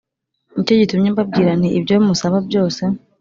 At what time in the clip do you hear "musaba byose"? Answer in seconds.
2.07-2.81